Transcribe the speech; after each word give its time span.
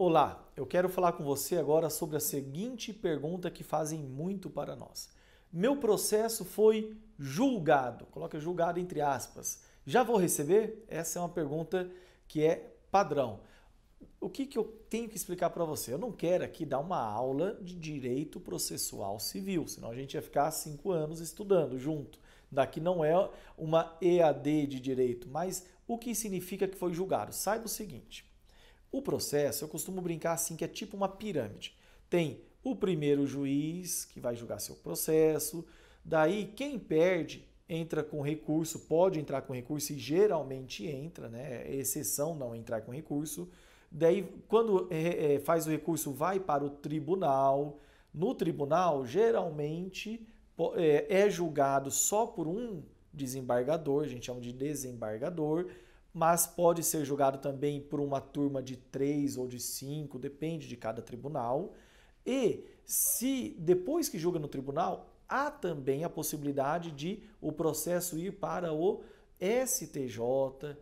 Olá, 0.00 0.48
eu 0.56 0.64
quero 0.64 0.88
falar 0.88 1.10
com 1.10 1.24
você 1.24 1.56
agora 1.56 1.90
sobre 1.90 2.16
a 2.16 2.20
seguinte 2.20 2.92
pergunta 2.92 3.50
que 3.50 3.64
fazem 3.64 3.98
muito 3.98 4.48
para 4.48 4.76
nós. 4.76 5.08
Meu 5.52 5.76
processo 5.76 6.44
foi 6.44 6.96
julgado, 7.18 8.06
coloca 8.06 8.38
julgado 8.38 8.78
entre 8.78 9.00
aspas. 9.00 9.64
Já 9.84 10.04
vou 10.04 10.16
receber? 10.16 10.84
Essa 10.86 11.18
é 11.18 11.22
uma 11.22 11.28
pergunta 11.28 11.90
que 12.28 12.44
é 12.44 12.76
padrão. 12.92 13.40
O 14.20 14.30
que, 14.30 14.46
que 14.46 14.56
eu 14.56 14.62
tenho 14.88 15.08
que 15.08 15.16
explicar 15.16 15.50
para 15.50 15.64
você? 15.64 15.94
Eu 15.94 15.98
não 15.98 16.12
quero 16.12 16.44
aqui 16.44 16.64
dar 16.64 16.78
uma 16.78 17.02
aula 17.02 17.58
de 17.60 17.74
direito 17.74 18.38
processual 18.38 19.18
civil, 19.18 19.66
senão 19.66 19.90
a 19.90 19.96
gente 19.96 20.14
ia 20.14 20.22
ficar 20.22 20.48
cinco 20.52 20.92
anos 20.92 21.18
estudando 21.18 21.76
junto. 21.76 22.20
Daqui 22.48 22.78
não 22.80 23.04
é 23.04 23.28
uma 23.56 23.98
EAD 24.00 24.68
de 24.68 24.78
direito, 24.78 25.28
mas 25.28 25.66
o 25.88 25.98
que 25.98 26.14
significa 26.14 26.68
que 26.68 26.78
foi 26.78 26.94
julgado? 26.94 27.34
Saiba 27.34 27.66
o 27.66 27.68
seguinte: 27.68 28.27
o 28.90 29.02
processo, 29.02 29.64
eu 29.64 29.68
costumo 29.68 30.00
brincar 30.00 30.32
assim, 30.32 30.56
que 30.56 30.64
é 30.64 30.68
tipo 30.68 30.96
uma 30.96 31.08
pirâmide. 31.08 31.76
Tem 32.08 32.40
o 32.62 32.74
primeiro 32.74 33.26
juiz 33.26 34.04
que 34.04 34.20
vai 34.20 34.34
julgar 34.34 34.60
seu 34.60 34.74
processo, 34.76 35.64
daí 36.04 36.52
quem 36.56 36.78
perde 36.78 37.46
entra 37.68 38.02
com 38.02 38.22
recurso, 38.22 38.80
pode 38.80 39.20
entrar 39.20 39.42
com 39.42 39.52
recurso 39.52 39.92
e 39.92 39.98
geralmente 39.98 40.86
entra, 40.86 41.28
né? 41.28 41.64
É 41.66 41.74
exceção 41.74 42.34
não 42.34 42.54
entrar 42.54 42.80
com 42.80 42.92
recurso. 42.92 43.48
Daí, 43.90 44.26
quando 44.48 44.88
é, 44.90 45.34
é, 45.34 45.38
faz 45.38 45.66
o 45.66 45.70
recurso, 45.70 46.12
vai 46.12 46.40
para 46.40 46.64
o 46.64 46.70
tribunal. 46.70 47.78
No 48.12 48.34
tribunal, 48.34 49.06
geralmente 49.06 50.26
é, 50.76 51.24
é 51.24 51.30
julgado 51.30 51.90
só 51.90 52.26
por 52.26 52.46
um 52.46 52.82
desembargador, 53.12 54.04
a 54.04 54.08
gente 54.08 54.26
chama 54.26 54.40
de 54.40 54.52
desembargador 54.52 55.66
mas 56.18 56.48
pode 56.48 56.82
ser 56.82 57.04
julgado 57.04 57.38
também 57.38 57.80
por 57.80 58.00
uma 58.00 58.20
turma 58.20 58.60
de 58.60 58.76
três 58.76 59.36
ou 59.36 59.46
de 59.46 59.60
cinco, 59.60 60.18
depende 60.18 60.66
de 60.66 60.76
cada 60.76 61.00
tribunal. 61.00 61.74
E 62.26 62.64
se 62.84 63.54
depois 63.56 64.08
que 64.08 64.18
julga 64.18 64.40
no 64.40 64.48
tribunal, 64.48 65.08
há 65.28 65.48
também 65.48 66.02
a 66.02 66.10
possibilidade 66.10 66.90
de 66.90 67.22
o 67.40 67.52
processo 67.52 68.18
ir 68.18 68.32
para 68.32 68.72
o 68.72 69.04
STJ, 69.40 70.76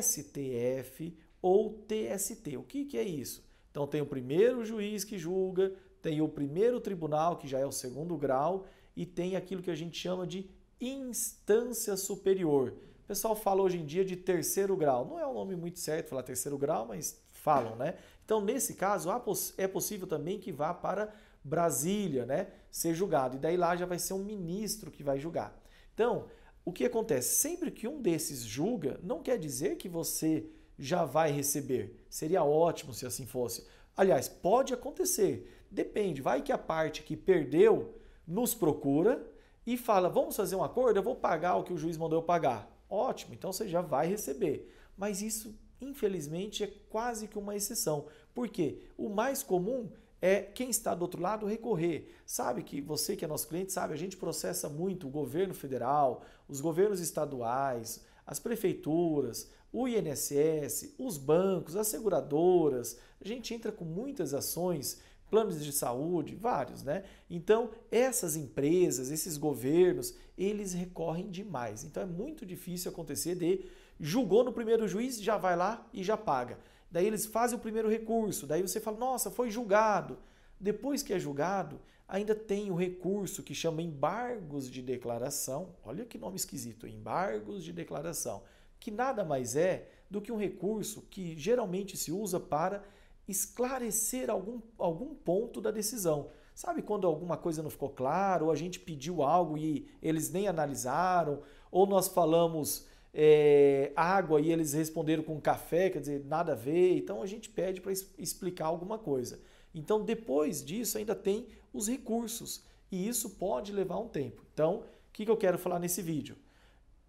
STF 0.00 1.14
ou 1.42 1.84
TST. 1.86 2.56
O 2.56 2.62
que, 2.62 2.86
que 2.86 2.96
é 2.96 3.02
isso? 3.02 3.44
Então 3.70 3.86
tem 3.86 4.00
o 4.00 4.06
primeiro 4.06 4.64
juiz 4.64 5.04
que 5.04 5.18
julga, 5.18 5.74
tem 6.00 6.22
o 6.22 6.28
primeiro 6.28 6.80
tribunal, 6.80 7.36
que 7.36 7.46
já 7.46 7.58
é 7.58 7.66
o 7.66 7.72
segundo 7.72 8.16
grau, 8.16 8.64
e 8.96 9.04
tem 9.04 9.36
aquilo 9.36 9.62
que 9.62 9.70
a 9.70 9.74
gente 9.74 9.98
chama 9.98 10.26
de 10.26 10.48
instância 10.80 11.94
superior 11.94 12.74
o 13.04 13.06
pessoal 13.06 13.34
fala 13.34 13.62
hoje 13.62 13.78
em 13.78 13.84
dia 13.84 14.04
de 14.04 14.16
terceiro 14.16 14.76
grau. 14.76 15.04
Não 15.04 15.18
é 15.18 15.26
um 15.26 15.34
nome 15.34 15.56
muito 15.56 15.78
certo 15.78 16.10
falar 16.10 16.22
terceiro 16.22 16.56
grau, 16.56 16.86
mas 16.86 17.20
falam, 17.32 17.76
né? 17.76 17.96
Então, 18.24 18.40
nesse 18.40 18.74
caso, 18.74 19.10
é 19.58 19.66
possível 19.66 20.06
também 20.06 20.38
que 20.38 20.52
vá 20.52 20.72
para 20.72 21.12
Brasília, 21.44 22.24
né? 22.24 22.48
Ser 22.70 22.94
julgado. 22.94 23.36
E 23.36 23.38
daí 23.40 23.56
lá 23.56 23.74
já 23.74 23.84
vai 23.84 23.98
ser 23.98 24.14
um 24.14 24.24
ministro 24.24 24.90
que 24.90 25.02
vai 25.02 25.18
julgar. 25.18 25.60
Então, 25.92 26.26
o 26.64 26.72
que 26.72 26.84
acontece? 26.84 27.34
Sempre 27.34 27.70
que 27.70 27.88
um 27.88 28.00
desses 28.00 28.42
julga, 28.42 29.00
não 29.02 29.22
quer 29.22 29.38
dizer 29.38 29.76
que 29.76 29.88
você 29.88 30.46
já 30.78 31.04
vai 31.04 31.32
receber. 31.32 32.04
Seria 32.08 32.44
ótimo 32.44 32.94
se 32.94 33.04
assim 33.04 33.26
fosse. 33.26 33.66
Aliás, 33.96 34.28
pode 34.28 34.72
acontecer. 34.72 35.66
Depende. 35.70 36.22
Vai 36.22 36.42
que 36.42 36.52
a 36.52 36.58
parte 36.58 37.02
que 37.02 37.16
perdeu 37.16 37.98
nos 38.26 38.54
procura 38.54 39.26
e 39.66 39.76
fala: 39.76 40.08
vamos 40.08 40.36
fazer 40.36 40.54
um 40.54 40.64
acordo, 40.64 40.98
eu 40.98 41.02
vou 41.02 41.16
pagar 41.16 41.56
o 41.56 41.64
que 41.64 41.72
o 41.72 41.78
juiz 41.78 41.96
mandou 41.96 42.20
eu 42.20 42.22
pagar. 42.22 42.71
Ótimo, 42.92 43.32
então 43.32 43.50
você 43.50 43.66
já 43.66 43.80
vai 43.80 44.06
receber. 44.06 44.70
Mas 44.98 45.22
isso, 45.22 45.58
infelizmente, 45.80 46.62
é 46.62 46.66
quase 46.90 47.26
que 47.26 47.38
uma 47.38 47.56
exceção. 47.56 48.04
Por 48.34 48.50
quê? 48.50 48.82
O 48.98 49.08
mais 49.08 49.42
comum 49.42 49.90
é 50.20 50.42
quem 50.42 50.68
está 50.68 50.94
do 50.94 51.00
outro 51.00 51.18
lado 51.18 51.46
recorrer. 51.46 52.14
Sabe 52.26 52.62
que 52.62 52.82
você 52.82 53.16
que 53.16 53.24
é 53.24 53.28
nosso 53.28 53.48
cliente 53.48 53.72
sabe, 53.72 53.94
a 53.94 53.96
gente 53.96 54.18
processa 54.18 54.68
muito 54.68 55.06
o 55.06 55.10
governo 55.10 55.54
federal, 55.54 56.22
os 56.46 56.60
governos 56.60 57.00
estaduais, 57.00 58.04
as 58.26 58.38
prefeituras, 58.38 59.50
o 59.72 59.88
INSS, 59.88 60.94
os 60.98 61.16
bancos, 61.16 61.76
as 61.76 61.88
seguradoras. 61.88 62.98
A 63.18 63.26
gente 63.26 63.54
entra 63.54 63.72
com 63.72 63.86
muitas 63.86 64.34
ações 64.34 65.00
planos 65.32 65.64
de 65.64 65.72
saúde, 65.72 66.34
vários, 66.34 66.82
né? 66.82 67.04
Então, 67.30 67.70
essas 67.90 68.36
empresas, 68.36 69.10
esses 69.10 69.38
governos, 69.38 70.14
eles 70.36 70.74
recorrem 70.74 71.30
demais. 71.30 71.84
Então, 71.84 72.02
é 72.02 72.06
muito 72.06 72.44
difícil 72.44 72.90
acontecer 72.90 73.34
de 73.34 73.64
julgou 73.98 74.44
no 74.44 74.52
primeiro 74.52 74.86
juiz, 74.86 75.18
já 75.22 75.38
vai 75.38 75.56
lá 75.56 75.88
e 75.90 76.04
já 76.04 76.18
paga. 76.18 76.58
Daí 76.90 77.06
eles 77.06 77.24
fazem 77.24 77.56
o 77.56 77.62
primeiro 77.62 77.88
recurso, 77.88 78.46
daí 78.46 78.60
você 78.60 78.78
fala, 78.78 78.98
nossa, 78.98 79.30
foi 79.30 79.50
julgado. 79.50 80.18
Depois 80.60 81.02
que 81.02 81.14
é 81.14 81.18
julgado, 81.18 81.80
ainda 82.06 82.34
tem 82.34 82.70
o 82.70 82.74
recurso 82.74 83.42
que 83.42 83.54
chama 83.54 83.80
embargos 83.80 84.70
de 84.70 84.82
declaração. 84.82 85.74
Olha 85.82 86.04
que 86.04 86.18
nome 86.18 86.36
esquisito, 86.36 86.86
embargos 86.86 87.64
de 87.64 87.72
declaração, 87.72 88.42
que 88.78 88.90
nada 88.90 89.24
mais 89.24 89.56
é 89.56 89.88
do 90.10 90.20
que 90.20 90.30
um 90.30 90.36
recurso 90.36 91.00
que 91.08 91.34
geralmente 91.38 91.96
se 91.96 92.12
usa 92.12 92.38
para 92.38 92.84
esclarecer 93.26 94.30
algum, 94.30 94.60
algum 94.78 95.14
ponto 95.14 95.60
da 95.60 95.70
decisão. 95.70 96.30
Sabe 96.54 96.82
quando 96.82 97.06
alguma 97.06 97.36
coisa 97.36 97.62
não 97.62 97.70
ficou 97.70 97.88
clara, 97.88 98.44
ou 98.44 98.50
a 98.50 98.56
gente 98.56 98.78
pediu 98.78 99.22
algo 99.22 99.56
e 99.56 99.88
eles 100.02 100.30
nem 100.30 100.48
analisaram, 100.48 101.42
ou 101.70 101.86
nós 101.86 102.08
falamos 102.08 102.86
é, 103.14 103.92
água 103.96 104.40
e 104.40 104.52
eles 104.52 104.72
responderam 104.72 105.22
com 105.22 105.40
café, 105.40 105.88
quer 105.88 106.00
dizer, 106.00 106.24
nada 106.26 106.52
a 106.52 106.56
ver, 106.56 106.96
então 106.96 107.22
a 107.22 107.26
gente 107.26 107.48
pede 107.48 107.80
para 107.80 107.92
explicar 108.18 108.66
alguma 108.66 108.98
coisa. 108.98 109.40
Então, 109.74 110.04
depois 110.04 110.62
disso, 110.62 110.98
ainda 110.98 111.14
tem 111.14 111.46
os 111.72 111.88
recursos, 111.88 112.64
e 112.90 113.08
isso 113.08 113.30
pode 113.30 113.72
levar 113.72 113.98
um 113.98 114.08
tempo. 114.08 114.44
Então, 114.52 114.80
o 114.80 115.12
que, 115.12 115.24
que 115.24 115.30
eu 115.30 115.36
quero 115.36 115.58
falar 115.58 115.78
nesse 115.78 116.02
vídeo? 116.02 116.36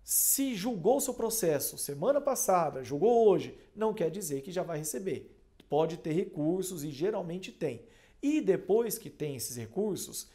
Se 0.02 0.56
julgou 0.56 1.02
seu 1.02 1.14
processo 1.14 1.78
semana 1.78 2.22
passada, 2.22 2.84
julgou 2.84 3.28
hoje, 3.28 3.58
não 3.76 3.94
quer 3.94 4.10
dizer 4.10 4.42
que 4.42 4.52
já 4.52 4.64
vai 4.64 4.78
receber 4.78 5.34
pode 5.70 5.98
ter 5.98 6.14
recursos 6.14 6.84
e 6.84 6.92
geralmente 6.92 7.52
tem. 7.52 7.82
E 8.22 8.40
depois 8.40 8.98
que 8.98 9.10
tem 9.10 9.36
esses 9.36 9.58
recursos, 9.58 10.30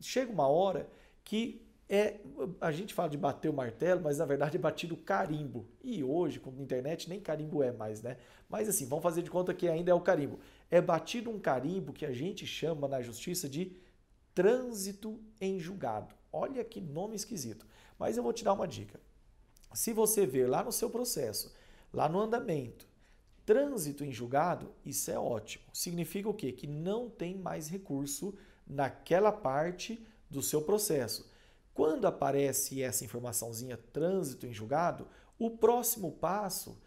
chega 0.00 0.30
uma 0.30 0.46
hora 0.46 0.88
que 1.24 1.62
é 1.88 2.20
a 2.60 2.70
gente 2.70 2.94
fala 2.94 3.08
de 3.08 3.16
bater 3.16 3.48
o 3.48 3.52
martelo, 3.52 4.00
mas 4.00 4.18
na 4.18 4.24
verdade 4.24 4.56
é 4.56 4.60
batido 4.60 4.94
o 4.94 4.98
carimbo. 4.98 5.66
E 5.82 6.04
hoje, 6.04 6.38
com 6.38 6.50
a 6.50 6.62
internet, 6.62 7.08
nem 7.08 7.18
carimbo 7.18 7.62
é 7.64 7.72
mais, 7.72 8.00
né? 8.00 8.16
Mas 8.48 8.68
assim, 8.68 8.86
vamos 8.86 9.02
fazer 9.02 9.22
de 9.22 9.30
conta 9.30 9.52
que 9.52 9.68
ainda 9.68 9.90
é 9.90 9.94
o 9.94 10.00
carimbo. 10.00 10.38
É 10.70 10.80
batido 10.80 11.30
um 11.30 11.38
carimbo 11.38 11.92
que 11.92 12.06
a 12.06 12.12
gente 12.12 12.46
chama 12.46 12.86
na 12.86 13.02
justiça 13.02 13.48
de 13.48 13.76
trânsito 14.34 15.20
em 15.40 15.58
julgado. 15.58 16.14
Olha 16.32 16.62
que 16.62 16.80
nome 16.80 17.16
esquisito. 17.16 17.66
Mas 17.98 18.16
eu 18.16 18.22
vou 18.22 18.32
te 18.32 18.44
dar 18.44 18.52
uma 18.52 18.68
dica. 18.68 19.00
Se 19.74 19.92
você 19.92 20.24
ver 20.24 20.48
lá 20.48 20.62
no 20.62 20.72
seu 20.72 20.88
processo, 20.88 21.52
lá 21.92 22.08
no 22.08 22.20
andamento, 22.20 22.86
trânsito 23.50 24.04
em 24.04 24.12
julgado, 24.12 24.72
isso 24.86 25.10
é 25.10 25.18
ótimo. 25.18 25.64
Significa 25.72 26.28
o 26.28 26.34
quê? 26.34 26.52
Que 26.52 26.68
não 26.68 27.10
tem 27.10 27.36
mais 27.36 27.66
recurso 27.66 28.32
naquela 28.64 29.32
parte 29.32 30.06
do 30.30 30.40
seu 30.40 30.62
processo. 30.62 31.28
Quando 31.74 32.06
aparece 32.06 32.80
essa 32.80 33.04
informaçãozinha 33.04 33.76
trânsito 33.76 34.46
em 34.46 34.52
julgado, 34.52 35.08
o 35.36 35.50
próximo 35.50 36.12
passo, 36.12 36.80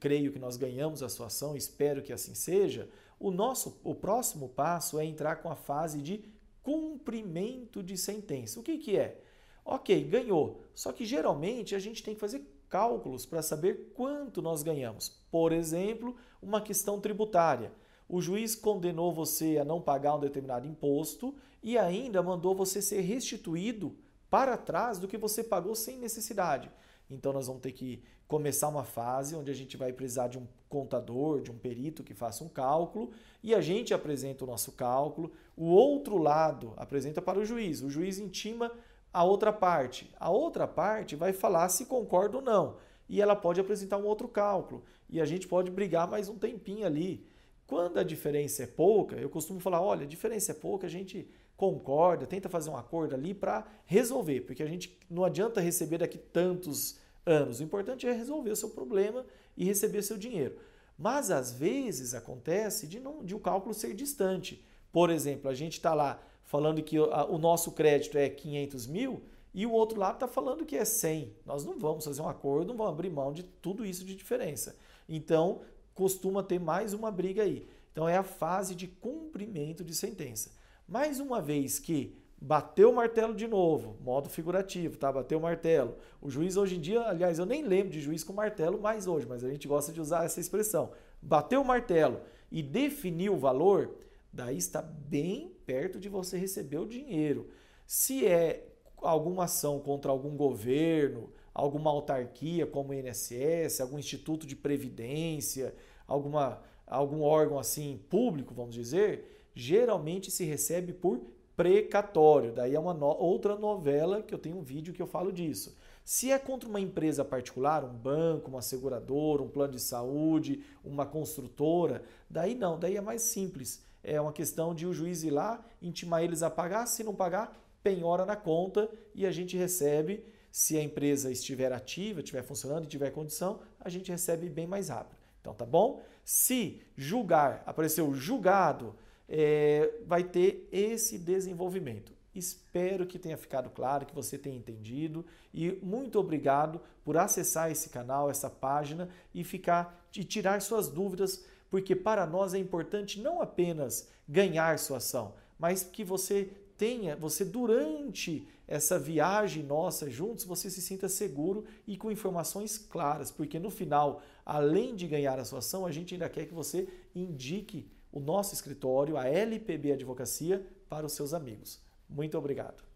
creio 0.00 0.32
que 0.32 0.38
nós 0.38 0.56
ganhamos 0.56 1.02
a 1.02 1.08
situação, 1.10 1.54
espero 1.54 2.02
que 2.02 2.14
assim 2.14 2.34
seja, 2.34 2.88
o 3.20 3.30
nosso 3.30 3.78
o 3.84 3.94
próximo 3.94 4.48
passo 4.48 4.98
é 4.98 5.04
entrar 5.04 5.42
com 5.42 5.50
a 5.50 5.54
fase 5.54 6.00
de 6.00 6.24
cumprimento 6.62 7.82
de 7.82 7.98
sentença. 7.98 8.58
O 8.58 8.62
que, 8.62 8.78
que 8.78 8.96
é? 8.96 9.20
Ok, 9.62 10.02
ganhou. 10.04 10.62
Só 10.74 10.92
que 10.92 11.04
geralmente 11.04 11.74
a 11.74 11.78
gente 11.78 12.02
tem 12.02 12.14
que 12.14 12.20
fazer 12.20 12.53
cálculos 12.74 13.24
para 13.24 13.40
saber 13.40 13.92
quanto 13.94 14.42
nós 14.42 14.64
ganhamos. 14.64 15.08
Por 15.30 15.52
exemplo, 15.52 16.16
uma 16.42 16.60
questão 16.60 17.00
tributária. 17.00 17.70
O 18.08 18.20
juiz 18.20 18.56
condenou 18.56 19.14
você 19.14 19.58
a 19.58 19.64
não 19.64 19.80
pagar 19.80 20.16
um 20.16 20.20
determinado 20.20 20.66
imposto 20.66 21.36
e 21.62 21.78
ainda 21.78 22.20
mandou 22.20 22.52
você 22.52 22.82
ser 22.82 23.02
restituído 23.02 23.96
para 24.28 24.56
trás 24.56 24.98
do 24.98 25.06
que 25.06 25.16
você 25.16 25.44
pagou 25.44 25.76
sem 25.76 25.98
necessidade. 25.98 26.68
Então 27.08 27.32
nós 27.32 27.46
vamos 27.46 27.62
ter 27.62 27.70
que 27.70 28.02
começar 28.26 28.66
uma 28.66 28.82
fase 28.82 29.36
onde 29.36 29.52
a 29.52 29.54
gente 29.54 29.76
vai 29.76 29.92
precisar 29.92 30.26
de 30.26 30.36
um 30.36 30.48
contador, 30.68 31.42
de 31.42 31.52
um 31.52 31.56
perito 31.56 32.02
que 32.02 32.12
faça 32.12 32.42
um 32.42 32.48
cálculo 32.48 33.12
e 33.40 33.54
a 33.54 33.60
gente 33.60 33.94
apresenta 33.94 34.42
o 34.42 34.48
nosso 34.48 34.72
cálculo, 34.72 35.30
o 35.56 35.66
outro 35.66 36.18
lado 36.18 36.72
apresenta 36.76 37.22
para 37.22 37.38
o 37.38 37.44
juiz. 37.44 37.82
O 37.82 37.88
juiz 37.88 38.18
intima 38.18 38.72
a 39.14 39.22
outra 39.22 39.52
parte. 39.52 40.12
A 40.18 40.28
outra 40.28 40.66
parte 40.66 41.14
vai 41.14 41.32
falar 41.32 41.68
se 41.68 41.86
concorda 41.86 42.38
ou 42.38 42.42
não. 42.42 42.76
E 43.08 43.22
ela 43.22 43.36
pode 43.36 43.60
apresentar 43.60 43.96
um 43.96 44.04
outro 44.04 44.26
cálculo. 44.26 44.82
E 45.08 45.20
a 45.20 45.24
gente 45.24 45.46
pode 45.46 45.70
brigar 45.70 46.10
mais 46.10 46.28
um 46.28 46.36
tempinho 46.36 46.84
ali. 46.84 47.24
Quando 47.64 47.98
a 47.98 48.02
diferença 48.02 48.64
é 48.64 48.66
pouca, 48.66 49.14
eu 49.14 49.30
costumo 49.30 49.60
falar: 49.60 49.80
olha, 49.80 50.02
a 50.02 50.08
diferença 50.08 50.50
é 50.50 50.54
pouca, 50.54 50.88
a 50.88 50.90
gente 50.90 51.30
concorda, 51.56 52.26
tenta 52.26 52.48
fazer 52.48 52.70
um 52.70 52.76
acordo 52.76 53.14
ali 53.14 53.32
para 53.32 53.64
resolver, 53.86 54.40
porque 54.40 54.62
a 54.62 54.66
gente 54.66 54.98
não 55.08 55.24
adianta 55.24 55.60
receber 55.60 55.98
daqui 55.98 56.18
tantos 56.18 56.98
anos. 57.24 57.60
O 57.60 57.62
importante 57.62 58.08
é 58.08 58.12
resolver 58.12 58.50
o 58.50 58.56
seu 58.56 58.70
problema 58.70 59.24
e 59.56 59.64
receber 59.64 60.02
seu 60.02 60.18
dinheiro. 60.18 60.58
Mas 60.98 61.30
às 61.30 61.52
vezes 61.52 62.14
acontece 62.14 62.88
de, 62.88 62.98
não, 62.98 63.24
de 63.24 63.34
o 63.34 63.38
cálculo 63.38 63.72
ser 63.72 63.94
distante. 63.94 64.64
Por 64.92 65.08
exemplo, 65.08 65.48
a 65.48 65.54
gente 65.54 65.74
está 65.74 65.94
lá 65.94 66.20
falando 66.44 66.82
que 66.82 66.98
o 66.98 67.38
nosso 67.38 67.72
crédito 67.72 68.16
é 68.16 68.28
500 68.28 68.86
mil 68.86 69.22
e 69.52 69.66
o 69.66 69.72
outro 69.72 69.98
lado 69.98 70.14
está 70.14 70.28
falando 70.28 70.64
que 70.64 70.76
é 70.76 70.84
100. 70.84 71.32
Nós 71.46 71.64
não 71.64 71.78
vamos 71.78 72.04
fazer 72.04 72.20
um 72.22 72.28
acordo, 72.28 72.68
não 72.68 72.76
vamos 72.76 72.92
abrir 72.92 73.10
mão 73.10 73.32
de 73.32 73.42
tudo 73.42 73.84
isso 73.84 74.04
de 74.04 74.14
diferença. 74.14 74.76
Então, 75.08 75.60
costuma 75.94 76.42
ter 76.42 76.58
mais 76.58 76.92
uma 76.92 77.10
briga 77.10 77.42
aí. 77.42 77.66
Então, 77.92 78.08
é 78.08 78.16
a 78.16 78.22
fase 78.24 78.74
de 78.74 78.88
cumprimento 78.88 79.84
de 79.84 79.94
sentença. 79.94 80.50
Mais 80.88 81.20
uma 81.20 81.40
vez 81.40 81.78
que 81.78 82.16
bateu 82.40 82.90
o 82.90 82.94
martelo 82.94 83.34
de 83.34 83.46
novo, 83.46 83.96
modo 84.02 84.28
figurativo, 84.28 84.98
tá? 84.98 85.10
Bateu 85.10 85.38
o 85.38 85.42
martelo. 85.42 85.96
O 86.20 86.28
juiz 86.28 86.56
hoje 86.56 86.76
em 86.76 86.80
dia, 86.80 87.00
aliás, 87.02 87.38
eu 87.38 87.46
nem 87.46 87.62
lembro 87.62 87.90
de 87.90 88.00
juiz 88.00 88.24
com 88.24 88.32
martelo 88.32 88.80
mais 88.80 89.06
hoje, 89.06 89.26
mas 89.26 89.42
a 89.44 89.48
gente 89.48 89.68
gosta 89.68 89.92
de 89.92 90.00
usar 90.00 90.24
essa 90.24 90.40
expressão. 90.40 90.90
Bateu 91.22 91.62
o 91.62 91.64
martelo 91.64 92.20
e 92.50 92.62
definiu 92.62 93.34
o 93.34 93.38
valor, 93.38 93.94
daí 94.34 94.58
está 94.58 94.82
bem 94.82 95.52
perto 95.64 95.98
de 95.98 96.08
você 96.08 96.36
receber 96.36 96.78
o 96.78 96.86
dinheiro. 96.86 97.48
Se 97.86 98.26
é 98.26 98.66
alguma 98.96 99.44
ação 99.44 99.78
contra 99.78 100.10
algum 100.10 100.36
governo, 100.36 101.30
alguma 101.54 101.90
autarquia 101.90 102.66
como 102.66 102.90
o 102.90 102.94
INSS, 102.94 103.80
algum 103.80 103.98
instituto 103.98 104.46
de 104.46 104.56
previdência, 104.56 105.74
alguma, 106.06 106.60
algum 106.86 107.22
órgão 107.22 107.58
assim 107.58 108.00
público, 108.10 108.52
vamos 108.52 108.74
dizer, 108.74 109.48
geralmente 109.54 110.30
se 110.30 110.44
recebe 110.44 110.92
por 110.92 111.20
precatório. 111.56 112.52
Daí 112.52 112.74
é 112.74 112.80
uma 112.80 112.92
no 112.92 113.06
outra 113.06 113.56
novela 113.56 114.20
que 114.20 114.34
eu 114.34 114.38
tenho 114.38 114.56
um 114.58 114.62
vídeo 114.62 114.92
que 114.92 115.00
eu 115.00 115.06
falo 115.06 115.32
disso. 115.32 115.76
Se 116.04 116.30
é 116.30 116.38
contra 116.38 116.68
uma 116.68 116.80
empresa 116.80 117.24
particular, 117.24 117.84
um 117.84 117.94
banco, 117.94 118.50
uma 118.50 118.60
seguradora, 118.60 119.42
um 119.42 119.48
plano 119.48 119.72
de 119.72 119.80
saúde, 119.80 120.62
uma 120.84 121.06
construtora, 121.06 122.02
daí 122.28 122.54
não, 122.54 122.78
daí 122.78 122.96
é 122.96 123.00
mais 123.00 123.22
simples. 123.22 123.82
É 124.04 124.20
uma 124.20 124.32
questão 124.32 124.74
de 124.74 124.86
o 124.86 124.92
juiz 124.92 125.24
ir 125.24 125.30
lá, 125.30 125.64
intimar 125.80 126.22
eles 126.22 126.42
a 126.42 126.50
pagar, 126.50 126.86
se 126.86 127.02
não 127.02 127.14
pagar, 127.14 127.58
penhora 127.82 128.26
na 128.26 128.36
conta 128.36 128.88
e 129.14 129.26
a 129.26 129.32
gente 129.32 129.56
recebe, 129.56 130.24
se 130.52 130.76
a 130.76 130.82
empresa 130.82 131.30
estiver 131.32 131.72
ativa, 131.72 132.20
estiver 132.20 132.42
funcionando 132.42 132.84
e 132.84 132.88
tiver 132.88 133.10
condição, 133.10 133.60
a 133.80 133.88
gente 133.88 134.12
recebe 134.12 134.48
bem 134.48 134.66
mais 134.66 134.88
rápido. 134.88 135.16
Então 135.40 135.54
tá 135.54 135.66
bom? 135.66 136.02
Se 136.24 136.80
julgar, 136.96 137.62
apareceu 137.66 138.14
julgado, 138.14 138.94
é, 139.28 139.90
vai 140.06 140.22
ter 140.22 140.68
esse 140.70 141.18
desenvolvimento. 141.18 142.12
Espero 142.34 143.06
que 143.06 143.18
tenha 143.18 143.36
ficado 143.36 143.70
claro, 143.70 144.06
que 144.06 144.14
você 144.14 144.36
tenha 144.36 144.56
entendido 144.56 145.24
e 145.52 145.78
muito 145.82 146.18
obrigado 146.18 146.80
por 147.04 147.16
acessar 147.16 147.70
esse 147.70 147.90
canal, 147.90 148.28
essa 148.28 148.50
página 148.50 149.08
e 149.32 149.44
ficar 149.44 150.04
e 150.16 150.24
tirar 150.24 150.60
suas 150.60 150.88
dúvidas, 150.88 151.44
porque 151.74 151.96
para 151.96 152.24
nós 152.24 152.54
é 152.54 152.58
importante 152.58 153.20
não 153.20 153.42
apenas 153.42 154.08
ganhar 154.28 154.78
sua 154.78 154.98
ação, 154.98 155.34
mas 155.58 155.82
que 155.82 156.04
você 156.04 156.48
tenha, 156.78 157.16
você 157.16 157.44
durante 157.44 158.46
essa 158.68 158.96
viagem 158.96 159.64
nossa 159.64 160.08
juntos, 160.08 160.44
você 160.44 160.70
se 160.70 160.80
sinta 160.80 161.08
seguro 161.08 161.64
e 161.84 161.96
com 161.96 162.12
informações 162.12 162.78
claras, 162.78 163.32
porque 163.32 163.58
no 163.58 163.70
final, 163.70 164.22
além 164.46 164.94
de 164.94 165.08
ganhar 165.08 165.36
a 165.40 165.44
sua 165.44 165.58
ação, 165.58 165.84
a 165.84 165.90
gente 165.90 166.14
ainda 166.14 166.28
quer 166.28 166.46
que 166.46 166.54
você 166.54 166.88
indique 167.12 167.90
o 168.12 168.20
nosso 168.20 168.54
escritório, 168.54 169.16
a 169.16 169.26
LPB 169.26 169.94
Advocacia, 169.94 170.64
para 170.88 171.04
os 171.04 171.12
seus 171.12 171.34
amigos. 171.34 171.82
Muito 172.08 172.38
obrigado. 172.38 172.93